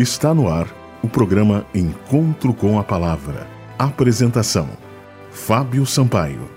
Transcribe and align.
Está 0.00 0.32
no 0.32 0.48
ar 0.48 0.66
o 1.02 1.08
programa 1.10 1.66
Encontro 1.74 2.54
com 2.54 2.78
a 2.78 2.82
Palavra. 2.82 3.46
Apresentação: 3.78 4.66
Fábio 5.30 5.84
Sampaio. 5.84 6.48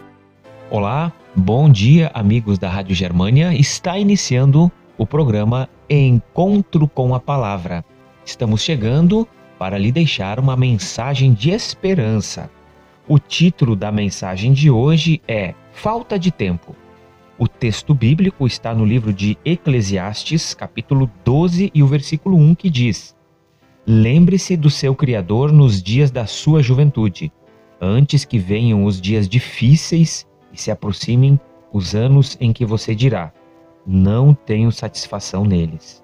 Olá, 0.71 1.11
bom 1.35 1.69
dia, 1.69 2.09
amigos 2.13 2.57
da 2.57 2.69
Rádio 2.69 2.95
Germânia. 2.95 3.53
Está 3.53 3.99
iniciando 3.99 4.71
o 4.97 5.05
programa 5.05 5.67
Encontro 5.89 6.87
com 6.87 7.13
a 7.13 7.19
Palavra. 7.19 7.83
Estamos 8.25 8.61
chegando 8.61 9.27
para 9.59 9.77
lhe 9.77 9.91
deixar 9.91 10.39
uma 10.39 10.55
mensagem 10.55 11.33
de 11.33 11.51
esperança. 11.51 12.49
O 13.09 13.19
título 13.19 13.75
da 13.75 13.91
mensagem 13.91 14.53
de 14.53 14.71
hoje 14.71 15.21
é 15.27 15.53
Falta 15.73 16.17
de 16.17 16.31
Tempo. 16.31 16.73
O 17.37 17.45
texto 17.45 17.93
bíblico 17.93 18.47
está 18.47 18.73
no 18.73 18.85
livro 18.85 19.11
de 19.11 19.37
Eclesiastes, 19.43 20.53
capítulo 20.53 21.11
12 21.25 21.71
e 21.75 21.83
o 21.83 21.87
versículo 21.87 22.37
1 22.37 22.55
que 22.55 22.69
diz: 22.69 23.13
Lembre-se 23.85 24.55
do 24.55 24.69
seu 24.69 24.95
Criador 24.95 25.51
nos 25.51 25.83
dias 25.83 26.09
da 26.09 26.25
sua 26.25 26.63
juventude, 26.63 27.33
antes 27.81 28.23
que 28.23 28.39
venham 28.39 28.85
os 28.85 29.01
dias 29.01 29.27
difíceis 29.27 30.25
e 30.53 30.61
se 30.61 30.71
aproximem 30.71 31.37
os 31.73 31.93
anos 31.93 32.37
em 32.39 32.53
que 32.53 32.65
você 32.65 32.95
dirá: 32.95 33.33
Não 33.85 34.33
tenho 34.33 34.71
satisfação 34.71 35.43
neles. 35.43 36.01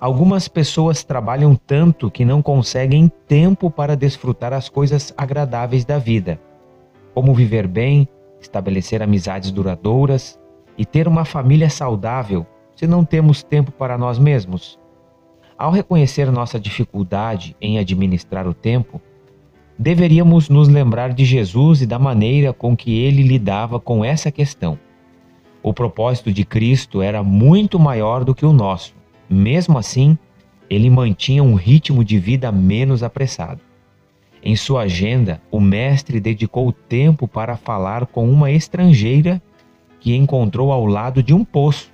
Algumas 0.00 0.48
pessoas 0.48 1.04
trabalham 1.04 1.54
tanto 1.54 2.10
que 2.10 2.24
não 2.24 2.40
conseguem 2.40 3.12
tempo 3.28 3.70
para 3.70 3.94
desfrutar 3.94 4.54
as 4.54 4.70
coisas 4.70 5.12
agradáveis 5.14 5.84
da 5.84 5.98
vida, 5.98 6.40
como 7.12 7.34
viver 7.34 7.66
bem, 7.66 8.08
estabelecer 8.40 9.02
amizades 9.02 9.50
duradouras 9.50 10.40
e 10.78 10.86
ter 10.86 11.06
uma 11.06 11.26
família 11.26 11.68
saudável 11.68 12.46
se 12.74 12.86
não 12.86 13.04
temos 13.04 13.42
tempo 13.42 13.70
para 13.70 13.98
nós 13.98 14.18
mesmos. 14.18 14.80
Ao 15.56 15.70
reconhecer 15.70 16.30
nossa 16.30 16.58
dificuldade 16.58 17.56
em 17.60 17.78
administrar 17.78 18.48
o 18.48 18.54
tempo, 18.54 19.00
deveríamos 19.78 20.48
nos 20.48 20.68
lembrar 20.68 21.12
de 21.12 21.24
Jesus 21.24 21.82
e 21.82 21.86
da 21.86 21.98
maneira 21.98 22.52
com 22.52 22.76
que 22.76 22.98
ele 22.98 23.22
lidava 23.22 23.78
com 23.78 24.04
essa 24.04 24.30
questão. 24.30 24.78
O 25.62 25.72
propósito 25.72 26.32
de 26.32 26.44
Cristo 26.44 27.02
era 27.02 27.22
muito 27.22 27.78
maior 27.78 28.24
do 28.24 28.34
que 28.34 28.44
o 28.44 28.52
nosso. 28.52 28.94
Mesmo 29.28 29.78
assim, 29.78 30.18
ele 30.68 30.90
mantinha 30.90 31.42
um 31.42 31.54
ritmo 31.54 32.04
de 32.04 32.18
vida 32.18 32.50
menos 32.50 33.02
apressado. 33.02 33.60
Em 34.42 34.56
sua 34.56 34.82
agenda, 34.82 35.40
o 35.50 35.60
mestre 35.60 36.18
dedicou 36.18 36.72
tempo 36.72 37.28
para 37.28 37.56
falar 37.56 38.06
com 38.06 38.28
uma 38.28 38.50
estrangeira 38.50 39.40
que 40.00 40.16
encontrou 40.16 40.72
ao 40.72 40.84
lado 40.84 41.22
de 41.22 41.32
um 41.32 41.44
poço 41.44 41.91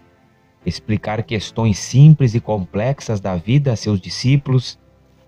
explicar 0.68 1.22
questões 1.22 1.78
simples 1.78 2.34
e 2.34 2.40
complexas 2.40 3.20
da 3.20 3.36
vida 3.36 3.72
a 3.72 3.76
seus 3.76 4.00
discípulos, 4.00 4.78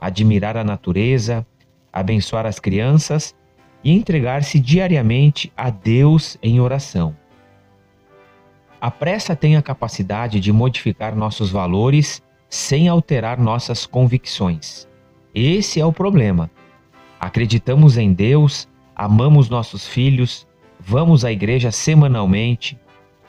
admirar 0.00 0.56
a 0.56 0.64
natureza, 0.64 1.46
abençoar 1.92 2.46
as 2.46 2.60
crianças 2.60 3.34
e 3.82 3.92
entregar-se 3.92 4.60
diariamente 4.60 5.52
a 5.56 5.70
Deus 5.70 6.38
em 6.42 6.60
oração. 6.60 7.16
A 8.80 8.90
pressa 8.90 9.36
tem 9.36 9.56
a 9.56 9.62
capacidade 9.62 10.40
de 10.40 10.52
modificar 10.52 11.14
nossos 11.14 11.50
valores 11.50 12.22
sem 12.48 12.88
alterar 12.88 13.38
nossas 13.38 13.84
convicções. 13.84 14.88
Esse 15.34 15.80
é 15.80 15.84
o 15.84 15.92
problema. 15.92 16.50
Acreditamos 17.20 17.98
em 17.98 18.12
Deus, 18.12 18.66
amamos 18.96 19.48
nossos 19.48 19.86
filhos, 19.86 20.48
vamos 20.78 21.24
à 21.24 21.30
igreja 21.30 21.70
semanalmente, 21.70 22.78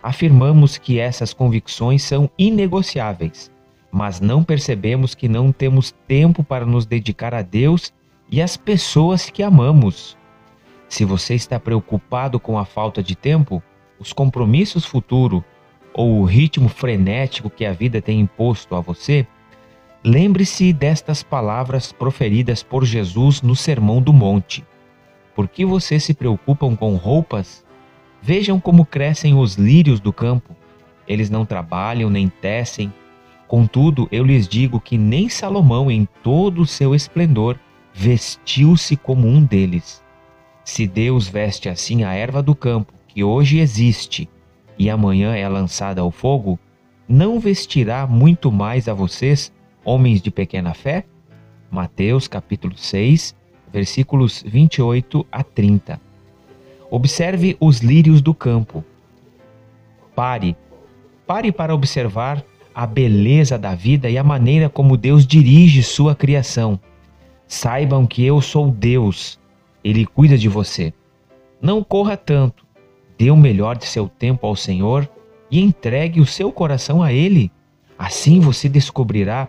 afirmamos 0.02 0.78
que 0.78 1.00
essas 1.00 1.34
convicções 1.34 2.04
são 2.04 2.30
inegociáveis, 2.38 3.52
mas 3.92 4.20
não 4.20 4.44
percebemos 4.44 5.14
que 5.14 5.28
não 5.28 5.52
temos 5.52 5.94
tempo 6.08 6.44
para 6.44 6.66
nos 6.66 6.86
dedicar 6.86 7.34
a 7.34 7.42
Deus 7.42 7.94
e 8.30 8.42
às 8.42 8.58
pessoas 8.58 9.30
que 9.30 9.44
amamos. 9.44 10.18
Se 10.88 11.06
você 11.06 11.36
está 11.36 11.60
preocupado 11.60 12.40
com 12.40 12.58
a 12.58 12.66
falta 12.66 13.04
de 13.04 13.16
tempo, 13.16 13.62
os 14.00 14.12
compromissos 14.12 14.86
futuros 14.86 15.44
ou 15.94 16.20
o 16.20 16.24
ritmo 16.26 16.70
frenético 16.70 17.50
que 17.50 17.66
a 17.66 17.74
vida 17.74 18.02
tem 18.02 18.20
imposto 18.20 18.76
a 18.76 18.82
você, 18.82 19.28
lembre-se 20.04 20.74
destas 20.74 21.22
palavras 21.22 21.92
proferidas 21.92 22.64
por 22.64 22.86
Jesus 22.86 23.42
no 23.42 23.56
Sermão 23.56 24.02
do 24.02 24.12
Monte. 24.12 24.66
Por 25.36 25.48
que 25.48 25.66
vocês 25.66 26.04
se 26.04 26.14
preocupam 26.14 26.76
com 26.76 26.96
roupas? 26.96 27.64
Vejam 28.22 28.60
como 28.60 28.86
crescem 28.86 29.34
os 29.34 29.56
lírios 29.56 30.00
do 30.00 30.14
campo. 30.14 30.56
Eles 31.08 31.30
não 31.30 31.46
trabalham 31.46 32.10
nem 32.10 32.30
tecem. 32.30 32.94
Contudo, 33.48 34.08
eu 34.12 34.24
lhes 34.24 34.48
digo 34.48 34.80
que 34.80 34.98
nem 34.98 35.28
Salomão, 35.28 35.90
em 35.90 36.08
todo 36.24 36.62
o 36.62 36.68
seu 36.68 36.94
esplendor, 36.94 37.58
vestiu-se 37.94 38.96
como 38.96 39.28
um 39.28 39.44
deles. 39.44 40.04
Se 40.64 40.88
Deus 40.88 41.28
veste 41.28 41.68
assim 41.68 42.04
a 42.04 42.14
erva 42.14 42.42
do 42.42 42.56
campo, 42.56 42.94
que 43.08 43.24
hoje 43.24 43.60
existe 43.60 44.30
e 44.78 44.90
amanhã 44.90 45.36
é 45.36 45.48
lançada 45.50 46.02
ao 46.02 46.12
fogo, 46.12 46.58
não 47.08 47.40
vestirá 47.40 48.08
muito 48.08 48.52
mais 48.52 48.88
a 48.88 48.94
vocês, 48.94 49.52
homens 49.84 50.22
de 50.22 50.32
pequena 50.32 50.74
fé? 50.74 51.04
Mateus 51.70 52.28
capítulo 52.28 52.78
6, 52.78 53.36
versículos 53.72 54.44
28 54.46 55.26
a 55.32 55.44
30. 55.44 56.11
Observe 56.92 57.56
os 57.58 57.80
lírios 57.80 58.22
do 58.22 58.34
campo. 58.34 58.84
Pare. 60.14 60.58
Pare 61.26 61.50
para 61.50 61.74
observar 61.74 62.44
a 62.76 62.86
beleza 62.86 63.58
da 63.58 63.74
vida 63.74 64.10
e 64.10 64.18
a 64.18 64.24
maneira 64.26 64.68
como 64.68 64.98
Deus 64.98 65.26
dirige 65.26 65.84
sua 65.84 66.14
criação. 66.14 66.78
Saibam 67.48 68.06
que 68.06 68.26
eu 68.26 68.42
sou 68.42 68.70
Deus. 68.70 69.40
Ele 69.82 70.06
cuida 70.06 70.38
de 70.38 70.50
você. 70.50 70.94
Não 71.62 71.82
corra 71.82 72.18
tanto. 72.18 72.66
Dê 73.18 73.32
o 73.32 73.38
melhor 73.38 73.78
de 73.78 73.86
seu 73.86 74.10
tempo 74.10 74.46
ao 74.46 74.56
Senhor 74.58 75.10
e 75.50 75.62
entregue 75.62 76.20
o 76.20 76.26
seu 76.26 76.52
coração 76.52 77.02
a 77.02 77.14
Ele. 77.14 77.50
Assim 77.98 78.42
você 78.42 78.68
descobrirá 78.68 79.48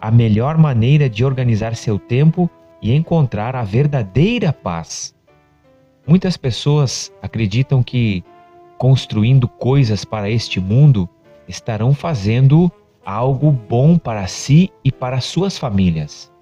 a 0.00 0.10
melhor 0.10 0.58
maneira 0.58 1.08
de 1.08 1.24
organizar 1.24 1.76
seu 1.76 2.00
tempo 2.00 2.50
e 2.82 2.92
encontrar 2.92 3.54
a 3.54 3.62
verdadeira 3.62 4.52
paz. 4.52 5.14
Muitas 6.06 6.36
pessoas 6.36 7.12
acreditam 7.22 7.82
que 7.82 8.24
construindo 8.78 9.46
coisas 9.46 10.04
para 10.04 10.30
este 10.30 10.58
mundo 10.58 11.08
estarão 11.46 11.94
fazendo 11.94 12.70
algo 13.04 13.50
bom 13.50 13.98
para 13.98 14.26
si 14.26 14.70
e 14.84 14.90
para 14.90 15.20
suas 15.20 15.58
famílias. 15.58 16.32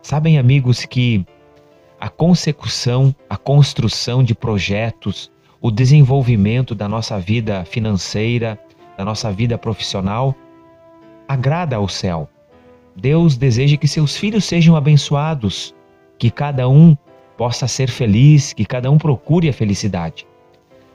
Sabem, 0.00 0.38
amigos, 0.38 0.84
que 0.84 1.24
a 2.00 2.08
consecução, 2.08 3.14
a 3.28 3.36
construção 3.36 4.22
de 4.22 4.34
projetos, 4.34 5.30
o 5.60 5.70
desenvolvimento 5.70 6.74
da 6.74 6.88
nossa 6.88 7.18
vida 7.18 7.64
financeira, 7.64 8.58
da 8.96 9.04
nossa 9.04 9.32
vida 9.32 9.56
profissional, 9.56 10.34
agrada 11.28 11.76
ao 11.76 11.88
céu. 11.88 12.28
Deus 12.96 13.36
deseja 13.36 13.76
que 13.76 13.88
seus 13.88 14.16
filhos 14.16 14.44
sejam 14.44 14.76
abençoados, 14.76 15.74
que 16.18 16.30
cada 16.30 16.68
um 16.68 16.96
possa 17.42 17.66
ser 17.66 17.90
feliz, 17.90 18.52
que 18.52 18.64
cada 18.64 18.88
um 18.88 18.96
procure 18.96 19.48
a 19.48 19.52
felicidade. 19.52 20.24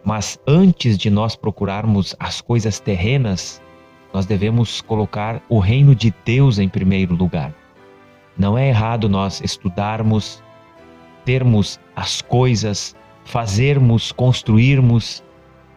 Mas 0.02 0.40
antes 0.48 0.98
de 0.98 1.10
nós 1.10 1.36
procurarmos 1.36 2.16
as 2.18 2.40
coisas 2.40 2.80
terrenas, 2.80 3.62
nós 4.14 4.26
devemos 4.26 4.80
colocar 4.80 5.42
o 5.50 5.60
reino 5.60 5.94
de 5.94 6.14
Deus 6.24 6.58
em 6.58 6.70
primeiro 6.70 7.16
lugar. 7.16 7.54
Não 8.38 8.58
é 8.58 8.70
errado 8.70 9.10
nós 9.10 9.42
estudarmos, 9.42 10.42
termos 11.26 11.82
as 11.94 12.22
coisas, 12.22 12.96
fazermos, 13.26 14.14
construirmos. 14.14 15.22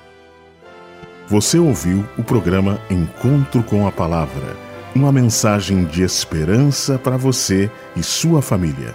Você 1.26 1.58
ouviu 1.58 2.04
o 2.16 2.22
programa 2.22 2.80
Encontro 2.90 3.62
com 3.62 3.86
a 3.86 3.92
Palavra 3.92 4.68
uma 4.94 5.12
mensagem 5.12 5.84
de 5.84 6.02
esperança 6.02 6.98
para 6.98 7.16
você 7.16 7.70
e 7.94 8.02
sua 8.02 8.42
família. 8.42 8.94